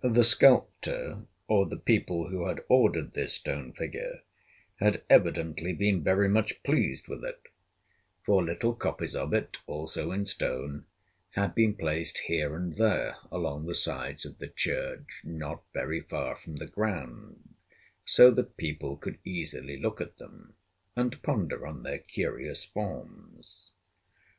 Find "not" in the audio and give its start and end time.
15.22-15.62